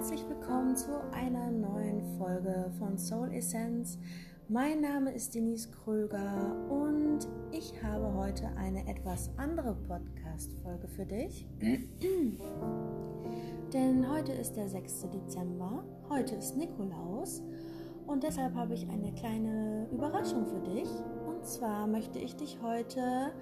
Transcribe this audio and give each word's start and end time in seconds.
herzlich 0.00 0.26
willkommen 0.30 0.74
zu 0.74 0.88
einer 1.12 1.50
neuen 1.50 2.00
Folge 2.16 2.72
von 2.78 2.96
Soul 2.96 3.34
Essence. 3.34 3.98
Mein 4.48 4.80
Name 4.80 5.12
ist 5.12 5.34
Denise 5.34 5.68
Kröger 5.70 6.56
und 6.70 7.28
ich 7.52 7.74
habe 7.82 8.14
heute 8.14 8.46
eine 8.56 8.88
etwas 8.88 9.28
andere 9.36 9.74
Podcast-Folge 9.74 10.88
für 10.88 11.04
dich. 11.04 11.46
Denn 13.74 14.10
heute 14.10 14.32
ist 14.32 14.54
der 14.54 14.70
6. 14.70 15.10
Dezember, 15.12 15.84
heute 16.08 16.34
ist 16.36 16.56
Nikolaus 16.56 17.42
und 18.06 18.22
deshalb 18.22 18.54
habe 18.54 18.72
ich 18.72 18.88
eine 18.88 19.12
kleine 19.12 19.86
Überraschung 19.92 20.46
für 20.46 20.60
dich. 20.60 20.88
Und 21.26 21.44
zwar 21.44 21.86
möchte 21.86 22.18
ich 22.18 22.34
dich 22.36 22.56
heute 22.62 23.32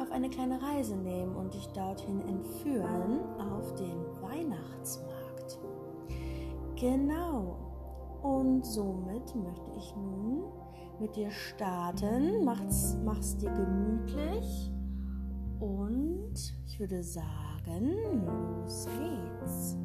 auf 0.00 0.10
eine 0.10 0.30
kleine 0.30 0.58
Reise 0.62 0.96
nehmen 0.96 1.36
und 1.36 1.52
dich 1.52 1.66
dorthin 1.66 2.22
entführen 2.26 3.20
auf 3.38 3.74
den 3.74 4.22
Weihnachtsmarkt. 4.22 5.21
Genau. 6.82 8.20
Und 8.24 8.66
somit 8.66 9.36
möchte 9.36 9.70
ich 9.78 9.94
nun 9.94 10.42
mit 10.98 11.14
dir 11.14 11.30
starten. 11.30 12.44
Mach's, 12.44 12.96
mach's 13.04 13.36
dir 13.36 13.52
gemütlich. 13.52 14.72
Und 15.60 16.34
ich 16.66 16.80
würde 16.80 17.04
sagen, 17.04 18.26
los 18.26 18.88
geht's. 18.98 19.76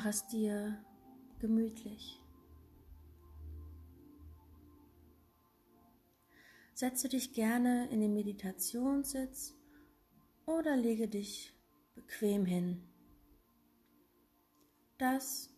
Mach 0.00 0.06
es 0.06 0.26
dir 0.28 0.82
gemütlich. 1.40 2.22
Setze 6.72 7.10
dich 7.10 7.34
gerne 7.34 7.86
in 7.90 8.00
den 8.00 8.14
Meditationssitz 8.14 9.54
oder 10.46 10.74
lege 10.74 11.06
dich 11.06 11.52
bequem 11.94 12.46
hin. 12.46 12.82
Das, 14.96 15.50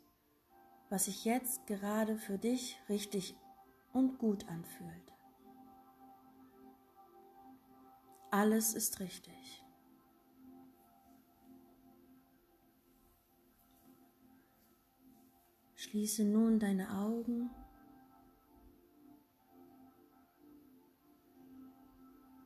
was 0.90 1.04
sich 1.04 1.24
jetzt 1.24 1.68
gerade 1.68 2.18
für 2.18 2.36
dich 2.36 2.80
richtig 2.88 3.36
und 3.92 4.18
gut 4.18 4.48
anfühlt. 4.48 5.12
Alles 8.32 8.74
ist 8.74 8.98
richtig. 8.98 9.61
Schließe 15.92 16.24
nun 16.24 16.58
deine 16.58 16.88
Augen. 16.90 17.50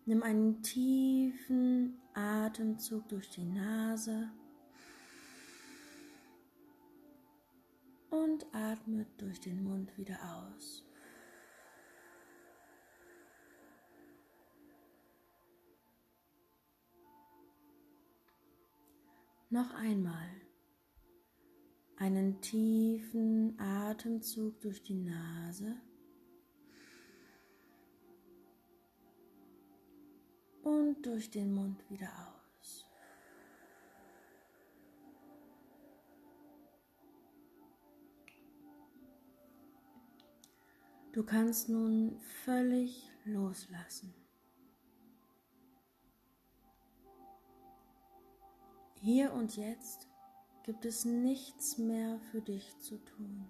Nimm 0.05 0.25
einen 0.25 0.65
tiefen 0.65 1.97
Atemzug 2.13 3.09
durch 3.09 3.31
die 3.31 3.45
Nase 3.45 4.33
und 8.11 8.45
atme 8.53 9.07
durch 9.17 9.39
den 9.39 9.63
Mund 9.63 9.97
wieder 9.97 10.19
aus. 10.25 10.85
Noch 19.51 19.73
einmal 19.75 20.46
einen 21.97 22.41
tiefen 22.41 23.59
Atemzug 23.59 24.61
durch 24.61 24.83
die 24.83 24.95
Nase 24.95 25.77
und 30.63 31.03
durch 31.07 31.31
den 31.31 31.55
Mund 31.55 31.89
wieder 31.89 32.09
aus. 32.09 32.87
Du 41.13 41.25
kannst 41.25 41.71
nun 41.71 42.21
völlig 42.45 43.11
loslassen. 43.25 44.13
Hier 49.01 49.33
und 49.33 49.57
jetzt 49.57 50.09
gibt 50.67 50.85
es 50.85 51.05
nichts 51.05 51.79
mehr 51.79 52.19
für 52.33 52.41
dich 52.43 52.77
zu 52.81 52.99
tun. 53.05 53.49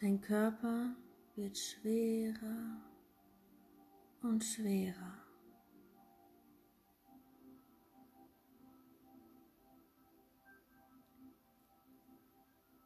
Dein 0.00 0.20
Körper 0.20 0.94
wird 1.34 1.58
schwerer 1.58 2.80
und 4.22 4.44
schwerer. 4.44 5.18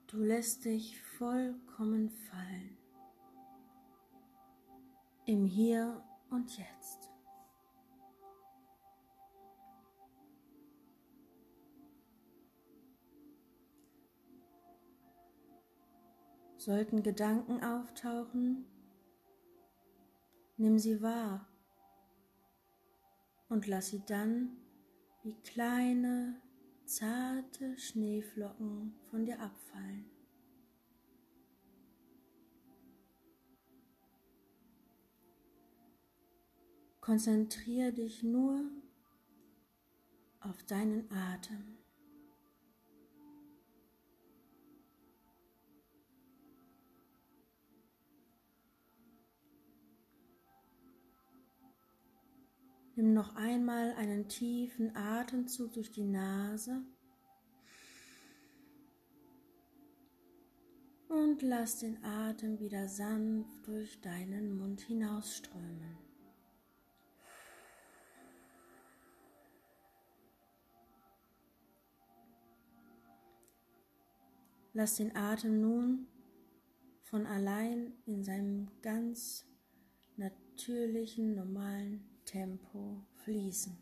Du 0.07 0.21
lässt 0.21 0.65
dich 0.65 1.01
vollkommen 1.19 2.09
fallen 2.09 2.79
im 5.27 5.45
Hier 5.45 6.03
und 6.31 6.57
Jetzt. 6.57 7.14
Sollten 16.65 17.03
Gedanken 17.03 17.63
auftauchen, 17.63 18.65
nimm 20.57 20.79
sie 20.79 21.03
wahr 21.03 21.47
und 23.51 23.67
lass 23.67 23.89
sie 23.89 24.03
dann 24.07 24.57
wie 25.23 25.35
kleine, 25.43 26.41
zarte 26.87 27.77
Schneeflocken 27.77 28.95
von 29.11 29.27
dir 29.27 29.39
abfallen. 29.43 30.07
Konzentriere 37.03 37.93
dich 37.93 38.23
nur 38.23 38.71
auf 40.41 40.63
deinen 40.63 41.13
Atem. 41.13 41.84
Nimm 52.97 53.13
noch 53.13 53.35
einmal 53.35 53.93
einen 53.95 54.29
tiefen 54.29 54.95
Atemzug 54.95 55.73
durch 55.73 55.91
die 55.91 56.05
Nase 56.05 56.81
und 61.09 61.43
lass 61.43 61.81
den 61.81 62.05
Atem 62.05 62.61
wieder 62.61 62.87
sanft 62.89 63.67
durch 63.67 64.01
deinen 64.01 64.57
Mund 64.57 64.81
hinausströmen. 64.83 65.99
Lass 74.73 74.97
den 74.97 75.17
Atem 75.17 75.61
nun 75.61 76.07
von 77.03 77.27
allein 77.27 77.93
in 78.07 78.23
seinem 78.23 78.71
ganz 78.83 79.47
natürlichen, 80.17 81.35
normalen 81.35 82.14
Tempo 82.35 83.01
fließen. 83.23 83.79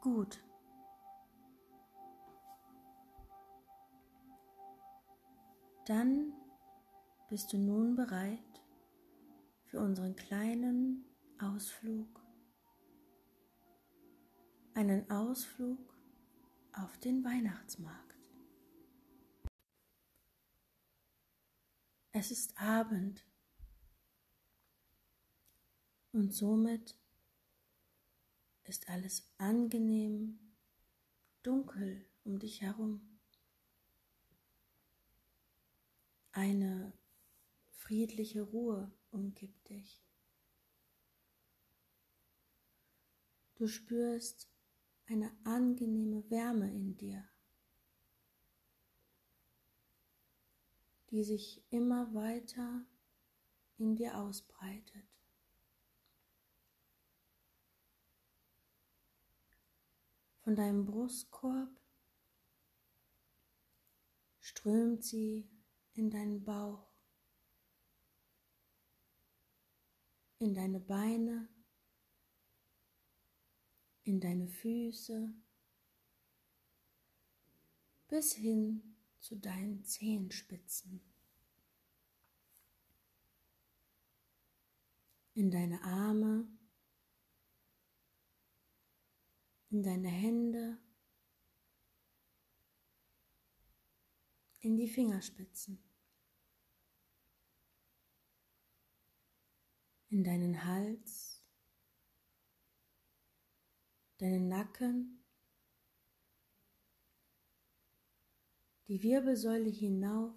Gut. 0.00 0.42
Dann 5.84 6.32
bist 7.28 7.52
du 7.52 7.58
nun 7.58 7.94
bereit 7.96 8.38
für 9.66 9.80
unseren 9.80 10.16
kleinen 10.16 11.04
Ausflug. 11.38 12.22
Einen 14.72 15.10
Ausflug 15.10 15.94
auf 16.72 16.96
den 16.96 17.22
Weihnachtsmarkt. 17.22 18.03
Es 22.16 22.30
ist 22.30 22.56
Abend 22.60 23.26
und 26.12 26.32
somit 26.32 26.96
ist 28.62 28.88
alles 28.88 29.34
angenehm 29.36 30.38
dunkel 31.42 32.08
um 32.22 32.38
dich 32.38 32.62
herum. 32.62 33.18
Eine 36.30 36.92
friedliche 37.72 38.42
Ruhe 38.42 38.92
umgibt 39.10 39.68
dich. 39.68 40.00
Du 43.56 43.66
spürst 43.66 44.48
eine 45.06 45.32
angenehme 45.42 46.30
Wärme 46.30 46.72
in 46.72 46.96
dir, 46.96 47.28
die 51.14 51.22
sich 51.22 51.62
immer 51.70 52.12
weiter 52.12 52.84
in 53.78 53.94
dir 53.94 54.18
ausbreitet. 54.18 55.06
Von 60.40 60.56
deinem 60.56 60.84
Brustkorb 60.84 61.70
strömt 64.40 65.04
sie 65.04 65.48
in 65.92 66.10
deinen 66.10 66.42
Bauch, 66.42 66.90
in 70.40 70.52
deine 70.52 70.80
Beine, 70.80 71.48
in 74.02 74.18
deine 74.18 74.48
Füße 74.48 75.32
bis 78.08 78.32
hin 78.32 78.93
zu 79.24 79.36
deinen 79.36 79.82
Zehenspitzen, 79.86 81.00
in 85.32 85.50
deine 85.50 85.82
Arme, 85.82 86.46
in 89.70 89.82
deine 89.82 90.08
Hände, 90.08 90.78
in 94.60 94.76
die 94.76 94.90
Fingerspitzen, 94.90 95.82
in 100.10 100.22
deinen 100.22 100.66
Hals, 100.66 101.42
deinen 104.18 104.48
Nacken, 104.48 105.23
die 108.88 109.02
Wirbelsäule 109.02 109.70
hinauf 109.70 110.34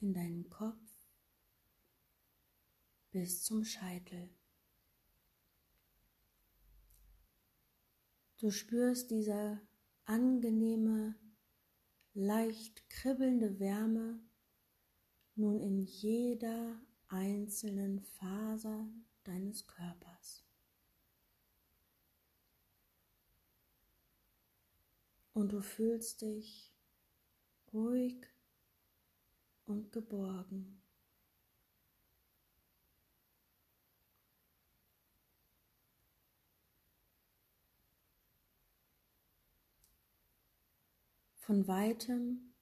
in 0.00 0.12
deinen 0.12 0.48
Kopf 0.50 0.78
bis 3.10 3.42
zum 3.44 3.64
Scheitel. 3.64 4.30
Du 8.38 8.50
spürst 8.50 9.10
diese 9.10 9.60
angenehme, 10.04 11.14
leicht 12.14 12.88
kribbelnde 12.90 13.60
Wärme 13.60 14.20
nun 15.34 15.60
in 15.60 15.80
jeder 15.80 16.80
einzelnen 17.08 18.00
Faser 18.00 18.86
deines 19.24 19.66
Körpers. 19.66 20.44
und 25.34 25.52
du 25.52 25.62
fühlst 25.62 26.22
dich 26.22 26.71
ruhig 27.72 28.26
und 29.64 29.92
geborgen. 29.92 30.82
Von 41.36 41.66
weitem 41.66 42.54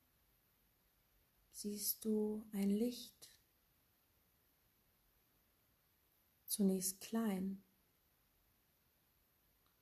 siehst 1.52 2.04
du 2.04 2.46
ein 2.52 2.70
Licht, 2.70 3.28
zunächst 6.46 7.00
klein. 7.00 7.62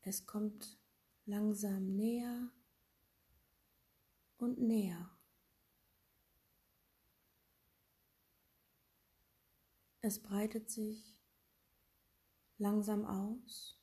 Es 0.03 0.27
kommt 0.27 0.79
langsam 1.27 1.95
näher 1.95 2.51
und 4.39 4.59
näher. 4.59 5.18
Es 10.00 10.23
breitet 10.23 10.71
sich 10.71 11.19
langsam 12.56 13.05
aus 13.05 13.81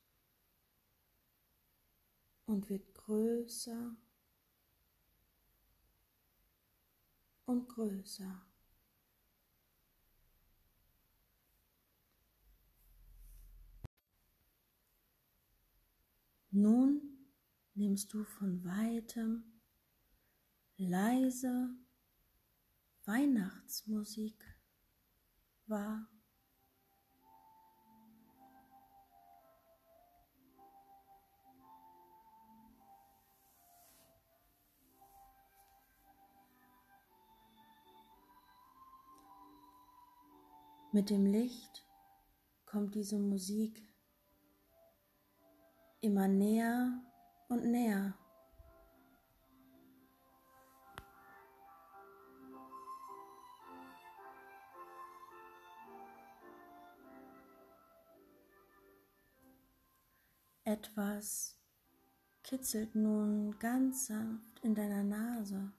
und 2.46 2.70
wird 2.70 2.94
größer 2.94 3.98
und 7.46 7.68
größer. 7.68 8.46
Nun 16.52 17.02
nimmst 17.74 18.14
du 18.14 18.24
von 18.24 18.64
weitem 18.64 19.60
leise 20.78 21.76
Weihnachtsmusik 23.04 24.55
war. 25.68 26.08
Mit 40.92 41.10
dem 41.10 41.26
Licht 41.26 41.86
kommt 42.66 42.96
diese 42.96 43.20
Musik 43.20 43.84
immer 46.00 46.28
näher 46.30 47.04
und 47.50 47.66
näher. 47.66 48.14
Etwas 60.68 61.56
kitzelt 62.42 62.96
nun 62.96 63.60
ganz 63.60 64.08
sanft 64.08 64.60
in 64.64 64.74
deiner 64.74 65.04
Nase. 65.04 65.72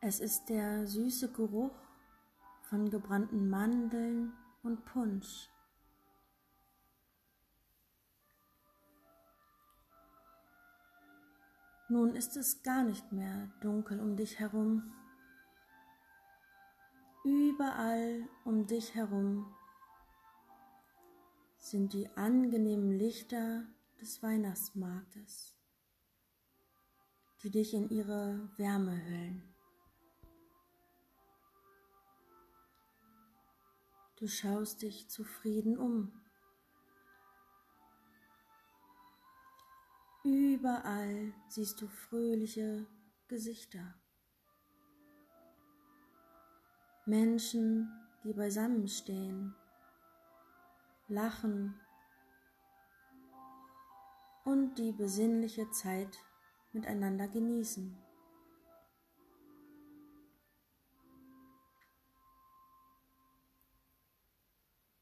Es 0.00 0.18
ist 0.18 0.48
der 0.48 0.86
süße 0.86 1.30
Geruch 1.30 1.76
von 2.62 2.88
gebrannten 2.88 3.50
Mandeln 3.50 4.32
und 4.62 4.82
Punsch. 4.86 5.50
Nun 11.90 12.16
ist 12.16 12.34
es 12.38 12.62
gar 12.62 12.82
nicht 12.82 13.12
mehr 13.12 13.50
dunkel 13.60 14.00
um 14.00 14.16
dich 14.16 14.38
herum. 14.38 14.90
Überall 17.26 18.28
um 18.44 18.68
dich 18.68 18.94
herum 18.94 19.52
sind 21.56 21.92
die 21.92 22.08
angenehmen 22.10 22.92
Lichter 22.92 23.66
des 24.00 24.22
Weihnachtsmarktes, 24.22 25.56
die 27.42 27.50
dich 27.50 27.74
in 27.74 27.88
ihre 27.90 28.48
Wärme 28.56 28.92
hüllen. 29.06 29.42
Du 34.14 34.28
schaust 34.28 34.82
dich 34.82 35.08
zufrieden 35.08 35.76
um. 35.76 36.12
Überall 40.22 41.34
siehst 41.48 41.82
du 41.82 41.88
fröhliche 41.88 42.86
Gesichter. 43.26 43.96
Menschen, 47.08 47.88
die 48.24 48.32
beisammenstehen, 48.32 49.54
lachen 51.06 51.78
und 54.44 54.74
die 54.76 54.90
besinnliche 54.90 55.70
Zeit 55.70 56.18
miteinander 56.72 57.28
genießen. 57.28 57.96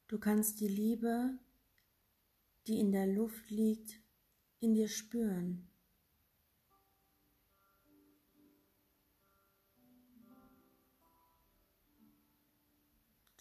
Du 0.08 0.18
kannst 0.18 0.61
die 0.61 0.68
Liebe, 0.68 1.38
die 2.66 2.80
in 2.80 2.92
der 2.92 3.06
Luft 3.06 3.50
liegt, 3.50 3.99
in 4.61 4.75
dir 4.75 4.88
spüren. 4.88 5.70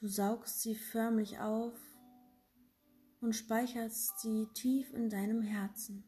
Du 0.03 0.09
saugst 0.09 0.61
sie 0.61 0.75
förmlich 0.75 1.39
auf 1.39 1.79
und 3.21 3.33
speicherst 3.33 4.19
sie 4.19 4.49
tief 4.53 4.91
in 4.91 5.09
deinem 5.09 5.41
Herzen. 5.41 6.03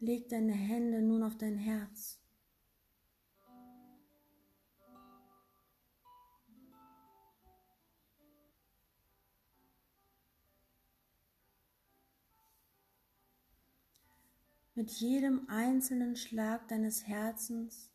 Leg 0.00 0.28
deine 0.28 0.54
Hände 0.54 1.02
nun 1.02 1.22
auf 1.22 1.38
dein 1.38 1.56
Herz. 1.56 2.18
Mit 14.74 14.90
jedem 14.90 15.48
einzelnen 15.48 16.16
Schlag 16.16 16.66
deines 16.66 17.06
Herzens 17.06 17.91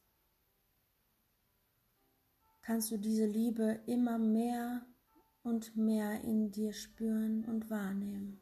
kannst 2.68 2.92
du 2.92 2.98
diese 2.98 3.26
Liebe 3.26 3.80
immer 3.86 4.18
mehr 4.18 4.86
und 5.42 5.78
mehr 5.78 6.20
in 6.26 6.52
dir 6.52 6.74
spüren 6.74 7.46
und 7.46 7.70
wahrnehmen. 7.70 8.42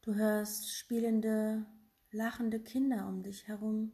Du 0.00 0.16
hörst 0.16 0.68
spielende, 0.68 1.64
lachende 2.10 2.58
Kinder 2.58 3.06
um 3.06 3.22
dich 3.22 3.46
herum. 3.46 3.92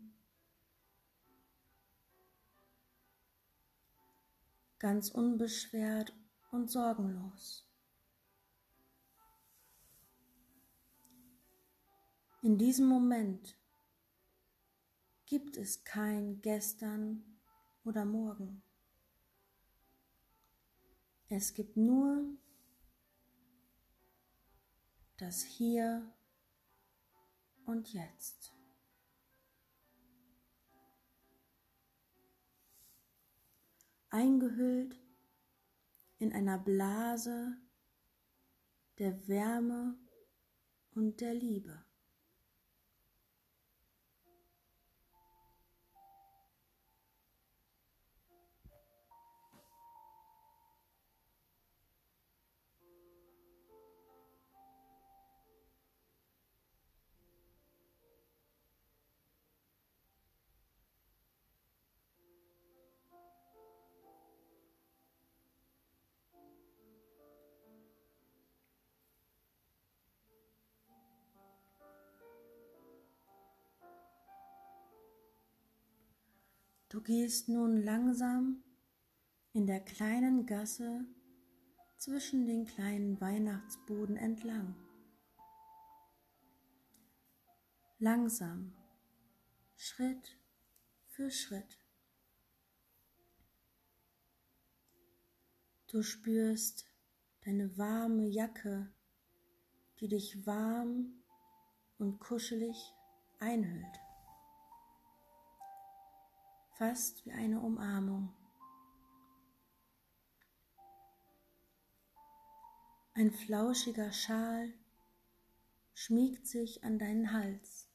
Ganz 4.79 5.11
unbeschwert 5.11 6.15
und 6.51 6.71
sorgenlos. 6.71 7.69
In 12.41 12.57
diesem 12.57 12.87
Moment 12.87 13.58
gibt 15.29 15.59
es 15.59 15.85
kein 15.85 16.41
gestern 16.41 17.23
oder 17.85 18.07
morgen. 18.07 18.63
Es 21.29 21.53
gibt 21.53 21.77
nur 21.77 22.25
das 25.19 25.43
Hier 25.43 26.11
und 27.67 27.93
Jetzt. 27.93 28.55
Eingehüllt 34.09 34.99
in 36.19 36.33
einer 36.33 36.57
Blase 36.57 37.59
der 38.97 39.29
Wärme 39.29 39.99
und 40.93 41.21
der 41.21 41.35
Liebe. 41.35 41.88
Du 76.91 77.03
gehst 77.03 77.51
nun 77.51 77.83
langsam 77.83 78.65
in 79.53 79.67
der 79.67 79.81
kleinen 79.81 80.47
Gasse 80.47 81.05
zwischen 81.99 82.47
den 82.47 82.65
kleinen 82.65 83.21
Weihnachtsbuden 83.21 84.17
entlang. 84.17 84.75
Langsam, 87.99 88.73
Schritt 89.77 90.39
für 91.09 91.31
Schritt. 91.31 91.79
Du 95.89 96.03
spürst 96.03 96.87
deine 97.45 97.77
warme 97.77 98.27
Jacke, 98.29 98.91
die 100.01 100.09
dich 100.09 100.47
warm 100.47 101.23
und 101.99 102.19
kuschelig 102.19 102.95
einhüllt 103.41 104.08
fast 106.79 107.27
wie 107.27 107.33
eine 107.33 107.59
Umarmung. 107.61 108.33
Ein 113.15 113.33
flauschiger 113.33 114.13
Schal 114.13 114.73
schmiegt 115.93 116.47
sich 116.47 116.85
an 116.85 117.01
deinen 117.01 117.33
Hals. 117.33 117.89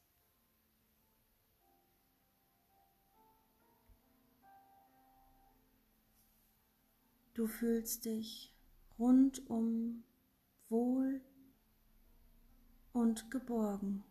Du 7.34 7.48
fühlst 7.48 8.04
dich 8.04 8.54
rundum 9.00 10.04
wohl 10.68 11.22
und 12.92 13.32
geborgen. 13.32 14.04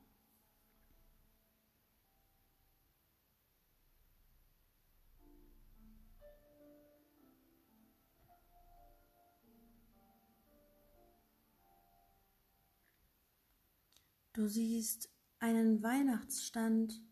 Du 14.35 14.49
siehst 14.49 15.11
einen 15.41 15.83
Weihnachtsstand 15.83 17.03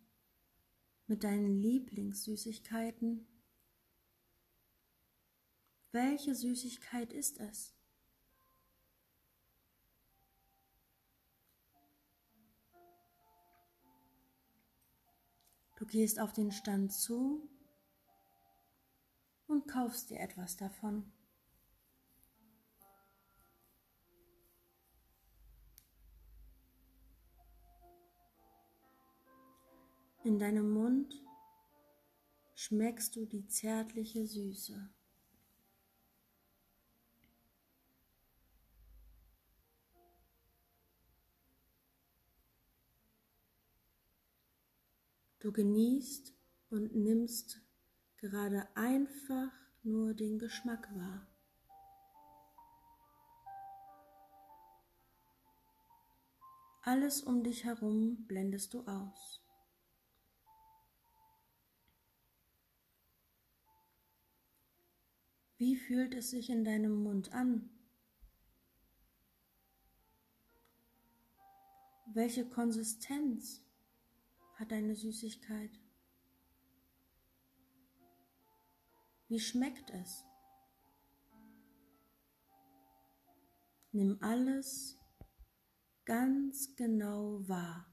mit 1.07 1.23
deinen 1.23 1.61
Lieblingssüßigkeiten. 1.61 3.27
Welche 5.93 6.35
Süßigkeit 6.35 7.13
ist 7.13 7.39
es? 7.41 7.75
Du 15.77 15.85
gehst 15.85 16.21
auf 16.21 16.33
den 16.33 16.53
Stand 16.53 16.93
zu 16.93 17.51
und 19.47 19.69
kaufst 19.69 20.09
dir 20.09 20.21
etwas 20.21 20.57
davon. 20.57 21.13
In 30.23 30.39
deinem 30.39 30.71
Mund 30.71 31.15
schmeckst 32.55 33.17
du 33.17 33.25
die 33.25 33.47
zärtliche 33.47 34.27
Süße. 34.27 34.91
Du 45.39 45.53
genießt 45.53 46.35
und 46.69 46.95
nimmst 46.95 47.63
gerade 48.19 48.69
einfach 48.77 49.51
nur 49.83 50.13
den 50.13 50.39
Geschmack 50.39 50.95
wahr. 50.95 51.27
Alles 56.83 57.23
um 57.23 57.43
dich 57.43 57.65
herum 57.65 58.27
blendest 58.27 58.75
du 58.75 58.87
aus. 58.87 59.41
Wie 65.61 65.77
fühlt 65.77 66.15
es 66.15 66.31
sich 66.31 66.49
in 66.49 66.65
deinem 66.65 67.03
Mund 67.03 67.35
an? 67.35 67.69
Welche 72.15 72.49
Konsistenz 72.49 73.63
hat 74.55 74.73
deine 74.73 74.95
Süßigkeit? 74.95 75.79
Wie 79.29 79.39
schmeckt 79.39 79.91
es? 79.91 80.25
Nimm 83.93 84.17
alles 84.23 84.99
ganz 86.07 86.75
genau 86.75 87.47
wahr. 87.47 87.90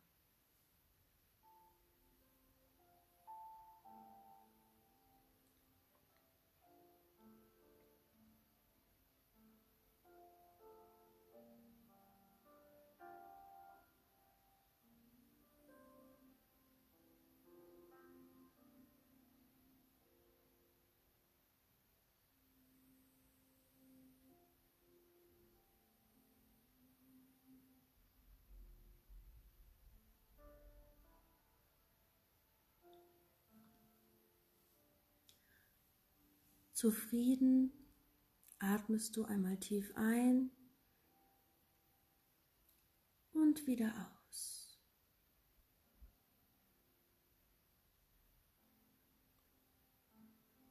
Zufrieden 36.78 37.72
atmest 38.60 39.18
du 39.18 39.26
einmal 39.26 39.58
tief 39.58 39.92
ein 39.96 40.52
und 43.34 43.66
wieder 43.66 43.92
aus. 44.30 44.78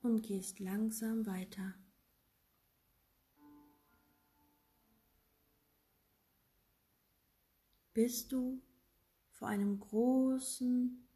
Und 0.01 0.23
gehst 0.23 0.61
langsam 0.61 1.27
weiter. 1.27 1.75
Bis 7.95 8.29
du 8.29 8.63
vor 9.33 9.49
einem 9.49 9.81
großen, 9.81 11.09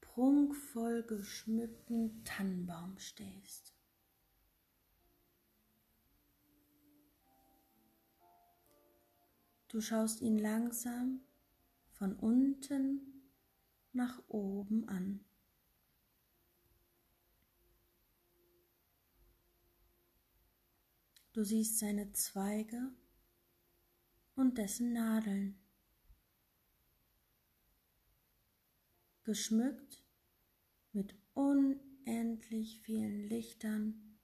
prunkvoll 0.00 1.04
geschmückten 1.04 2.24
Tannenbaum 2.24 2.98
stehst. 2.98 3.73
Du 9.74 9.80
schaust 9.80 10.20
ihn 10.20 10.38
langsam 10.38 11.20
von 11.94 12.14
unten 12.14 13.28
nach 13.92 14.22
oben 14.28 14.88
an. 14.88 15.24
Du 21.32 21.42
siehst 21.42 21.80
seine 21.80 22.12
Zweige 22.12 22.92
und 24.36 24.58
dessen 24.58 24.92
Nadeln. 24.92 25.58
Geschmückt 29.24 30.04
mit 30.92 31.16
unendlich 31.32 32.80
vielen 32.82 33.26
Lichtern 33.26 34.20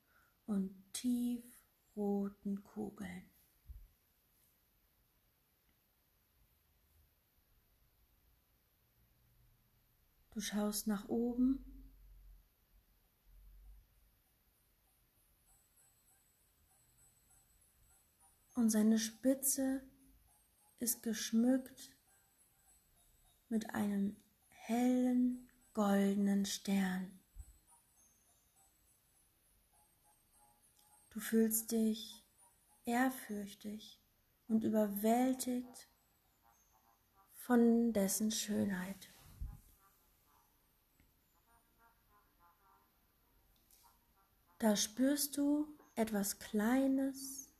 und 0.46 0.92
tiefroten 0.92 2.62
Kugeln. 2.62 3.29
Du 10.32 10.40
schaust 10.40 10.86
nach 10.86 11.08
oben. 11.08 11.64
Und 18.54 18.70
seine 18.70 18.98
Spitze 18.98 19.82
ist 20.78 21.02
geschmückt 21.02 21.96
mit 23.48 23.70
einem 23.74 24.16
hellen 24.48 25.48
goldenen 25.72 26.44
Stern. 26.44 27.20
Du 31.10 31.18
fühlst 31.18 31.72
dich 31.72 32.24
ehrfürchtig 32.84 34.00
und 34.46 34.62
überwältigt 34.62 35.88
von 37.32 37.92
dessen 37.92 38.30
Schönheit. 38.30 39.09
Da 44.60 44.76
spürst 44.76 45.38
du 45.38 45.66
etwas 45.94 46.38
Kleines, 46.38 47.50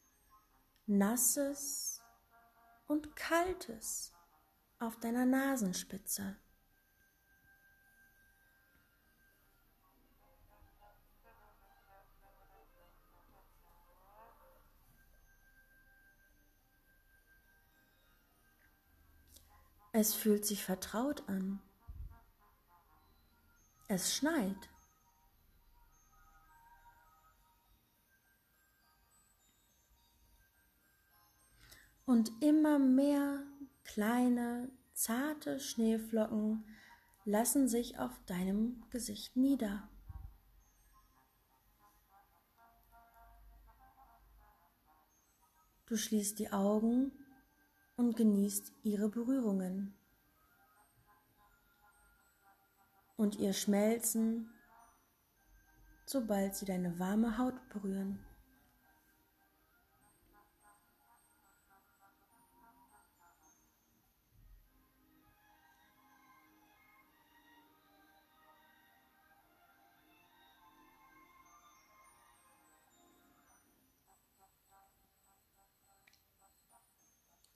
Nasses 0.87 2.03
und 2.89 3.17
Kaltes 3.17 4.13
auf 4.79 5.01
deiner 5.01 5.25
Nasenspitze. 5.25 6.37
Es 19.93 20.13
fühlt 20.13 20.45
sich 20.45 20.63
vertraut 20.63 21.27
an. 21.31 21.63
Es 23.89 24.15
schneit. 24.15 24.69
Und 32.11 32.43
immer 32.43 32.81
mehr 32.81 33.41
kleine, 33.85 34.69
zarte 34.95 35.61
Schneeflocken 35.61 36.65
lassen 37.25 37.69
sich 37.69 38.01
auf 38.01 38.11
deinem 38.27 38.83
Gesicht 38.91 39.37
nieder. 39.37 39.89
Du 45.87 45.97
schließt 45.97 46.41
die 46.41 46.51
Augen 46.53 47.13
und 47.95 48.17
genießt 48.17 48.73
ihre 48.83 49.09
Berührungen 49.09 49.95
und 53.17 53.37
ihr 53.37 53.53
Schmelzen, 53.53 54.51
sobald 56.07 56.57
sie 56.57 56.65
deine 56.65 56.99
warme 56.99 57.39
Haut 57.39 57.69
berühren. 57.69 58.19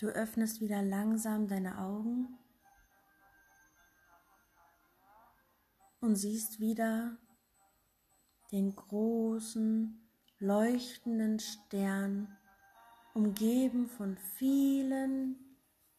Du 0.05 0.11
öffnest 0.11 0.61
wieder 0.61 0.83
langsam 0.83 1.49
deine 1.49 1.79
Augen 1.79 2.39
und 5.99 6.17
siehst 6.17 6.61
wieder 6.61 7.17
den 8.53 8.77
großen, 8.77 10.07
leuchtenden 10.41 11.41
Stern, 11.41 12.37
umgeben 13.15 13.89
von 13.89 14.19
vielen 14.19 15.57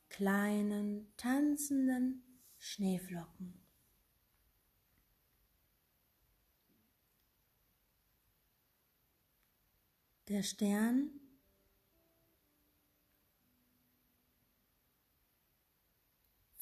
kleinen, 0.10 1.12
tanzenden 1.18 2.22
Schneeflocken. 2.60 3.60
Der 10.28 10.44
Stern 10.44 11.10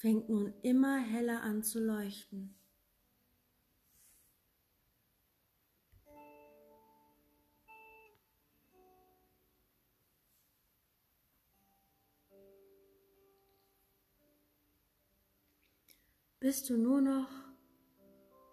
fängt 0.03 0.27
nun 0.27 0.53
immer 0.63 0.97
heller 0.97 1.43
an 1.43 1.63
zu 1.63 1.79
leuchten. 1.79 2.53
bis 16.41 16.65
du 16.65 16.75
nur 16.75 16.99
noch 16.99 17.29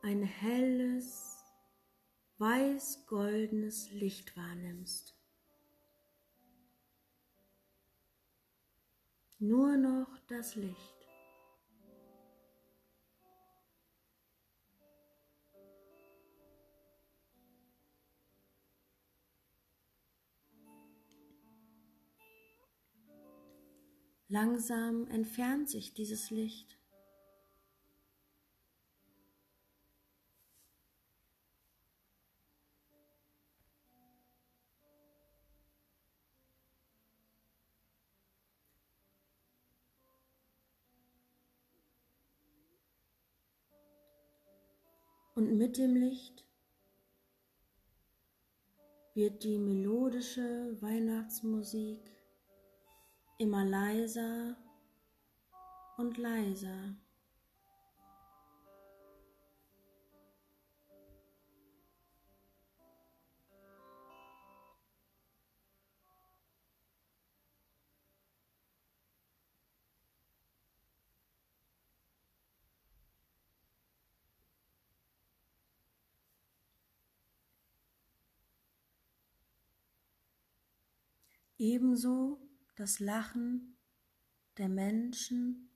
ein 0.03 0.23
helles, 0.23 1.45
weiß-goldenes 2.39 3.91
Licht 3.91 4.37
wahrnimmst. 4.37 5.17
Nur 9.41 9.77
noch 9.77 10.17
das 10.29 10.55
Licht. 10.55 11.00
Langsam 24.33 25.09
entfernt 25.09 25.69
sich 25.69 25.93
dieses 25.93 26.31
Licht. 26.31 26.79
Und 45.35 45.59
mit 45.59 45.77
dem 45.77 45.97
Licht 45.97 46.47
wird 49.15 49.43
die 49.43 49.59
melodische 49.59 50.81
Weihnachtsmusik 50.81 52.20
immer 53.41 53.65
leiser 53.65 54.55
und 55.97 56.19
leiser. 56.19 56.95
Ebenso 81.59 82.39
das 82.81 82.99
Lachen 82.99 83.77
der 84.57 84.71
Menschen 84.71 85.69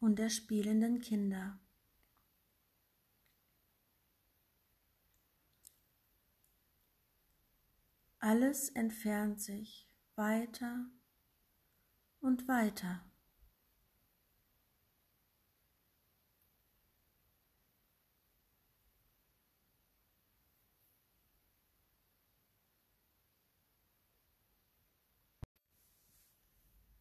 und 0.00 0.18
der 0.18 0.28
spielenden 0.28 1.00
Kinder. 1.00 1.58
Alles 8.18 8.68
entfernt 8.68 9.40
sich 9.40 9.88
weiter 10.14 10.90
und 12.20 12.46
weiter. 12.46 13.09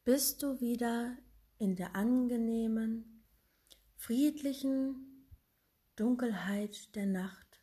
Bis 0.10 0.38
du 0.38 0.60
wieder 0.60 1.16
in 1.60 1.76
der 1.76 1.96
angenehmen, 1.96 3.24
friedlichen 3.96 5.28
Dunkelheit 5.96 6.96
der 6.96 7.06
Nacht 7.06 7.62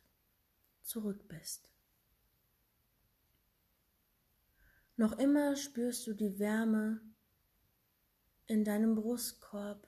zurück 0.81 1.27
bist. 1.27 1.69
Noch 4.95 5.19
immer 5.19 5.57
spürst 5.57 6.07
du 6.07 6.13
die 6.13 6.39
Wärme 6.39 7.01
in 8.45 8.63
deinem 8.63 8.95
Brustkorb, 8.95 9.85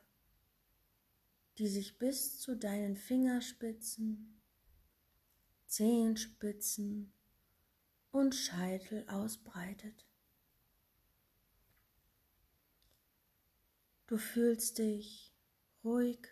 die 1.59 1.69
sich 1.69 1.97
bis 1.97 2.41
zu 2.41 2.57
deinen 2.57 2.97
Fingerspitzen, 2.97 4.41
Zehenspitzen 5.65 7.13
und 8.11 8.35
Scheitel 8.35 9.07
ausbreitet. 9.07 10.08
Du 14.09 14.17
fühlst 14.17 14.79
dich 14.79 15.31
ruhig 15.83 16.27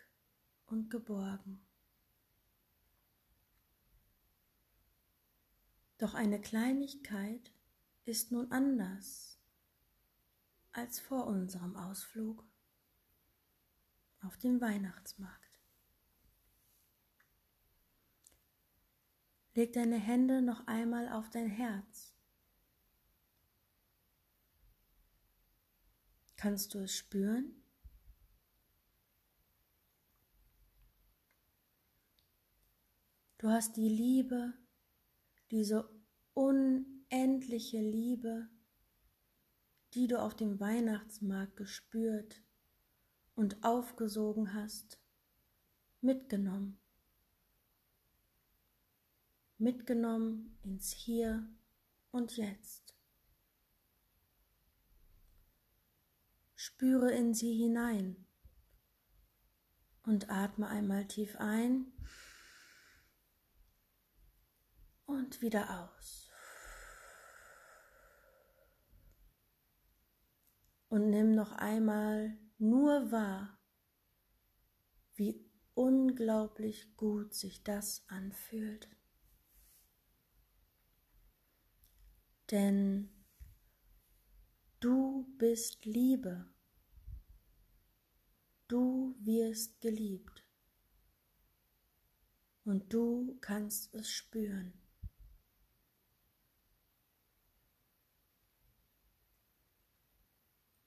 und 0.66 0.90
geborgen. 0.90 1.64
Doch 5.96 6.14
eine 6.14 6.40
Kleinigkeit 6.40 7.54
ist 8.04 8.32
nun 8.32 8.50
anders 8.50 9.38
als 10.72 10.98
vor 10.98 11.28
unserem 11.28 11.76
Ausflug 11.76 12.44
auf 14.22 14.36
den 14.38 14.60
Weihnachtsmarkt. 14.60 15.60
Leg 19.54 19.72
deine 19.72 19.98
Hände 19.98 20.42
noch 20.42 20.66
einmal 20.66 21.08
auf 21.08 21.30
dein 21.30 21.46
Herz. 21.48 22.12
Kannst 26.34 26.74
du 26.74 26.80
es 26.80 26.96
spüren? 26.96 27.57
Du 33.38 33.48
hast 33.48 33.76
die 33.76 33.88
Liebe, 33.88 34.52
diese 35.52 35.88
unendliche 36.34 37.80
Liebe, 37.80 38.48
die 39.94 40.08
du 40.08 40.20
auf 40.20 40.34
dem 40.34 40.58
Weihnachtsmarkt 40.58 41.56
gespürt 41.56 42.42
und 43.36 43.62
aufgesogen 43.62 44.54
hast, 44.54 45.00
mitgenommen. 46.00 46.80
Mitgenommen 49.56 50.58
ins 50.64 50.90
Hier 50.90 51.48
und 52.10 52.36
Jetzt. 52.36 52.96
Spüre 56.56 57.12
in 57.12 57.34
sie 57.34 57.54
hinein 57.54 58.26
und 60.02 60.28
atme 60.28 60.66
einmal 60.66 61.06
tief 61.06 61.36
ein 61.36 61.92
und 65.08 65.40
wieder 65.40 65.90
aus. 65.90 66.30
Und 70.88 71.10
nimm 71.10 71.34
noch 71.34 71.52
einmal 71.52 72.38
nur 72.58 73.10
wahr, 73.10 73.58
wie 75.14 75.44
unglaublich 75.74 76.94
gut 76.96 77.34
sich 77.34 77.62
das 77.62 78.04
anfühlt. 78.08 78.88
Denn 82.50 83.10
du 84.80 85.26
bist 85.38 85.84
Liebe. 85.84 86.52
Du 88.66 89.16
wirst 89.20 89.80
geliebt. 89.80 90.44
Und 92.64 92.92
du 92.92 93.38
kannst 93.40 93.94
es 93.94 94.10
spüren. 94.10 94.87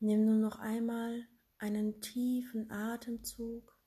Nimm 0.04 0.26
nur 0.26 0.38
noch 0.38 0.58
einmal 0.58 1.28
einen 1.60 2.02
tiefen 2.02 2.72
Atemzug. 2.72 3.78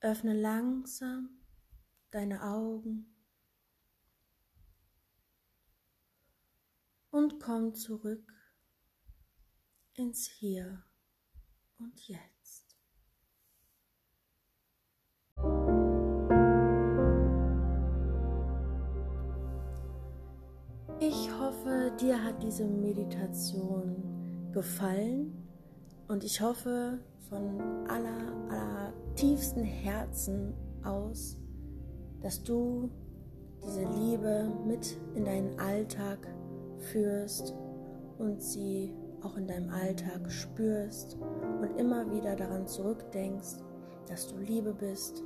Öffne 0.00 0.38
langsam 0.38 1.40
deine 2.10 2.42
Augen 2.42 3.16
und 7.08 7.40
komm 7.40 7.74
zurück 7.74 8.30
ins 9.94 10.26
Hier 10.26 10.84
und 11.78 11.98
Jetzt. 12.06 12.73
Dir 22.04 22.22
hat 22.22 22.42
diese 22.42 22.66
Meditation 22.66 23.96
gefallen 24.52 25.32
und 26.08 26.22
ich 26.22 26.40
hoffe 26.40 26.98
von 27.30 27.58
aller, 27.88 28.50
aller 28.50 28.92
tiefsten 29.14 29.62
Herzen 29.62 30.54
aus, 30.84 31.38
dass 32.20 32.42
du 32.42 32.90
diese 33.64 33.84
Liebe 33.84 34.52
mit 34.66 34.98
in 35.14 35.24
deinen 35.24 35.58
Alltag 35.58 36.18
führst 36.92 37.54
und 38.18 38.42
sie 38.42 38.92
auch 39.22 39.38
in 39.38 39.46
deinem 39.46 39.70
Alltag 39.70 40.30
spürst 40.30 41.16
und 41.62 41.78
immer 41.78 42.10
wieder 42.10 42.36
daran 42.36 42.66
zurückdenkst, 42.66 43.56
dass 44.08 44.28
du 44.28 44.36
Liebe 44.40 44.74
bist, 44.74 45.22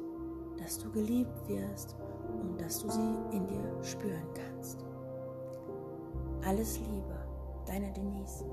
dass 0.59 0.79
du 0.79 0.93
geliebt 0.93 1.49
wirst 1.49 1.97
und 2.41 2.61
dass 2.61 2.79
du 2.81 2.89
sie 2.89 3.37
in 3.37 3.49
dir 3.49 3.83
spüren 3.83 4.29
kannst. 4.35 4.88
Alles 6.45 6.79
Liebe, 6.79 7.19
deine 7.67 7.93
Denise. 7.93 8.45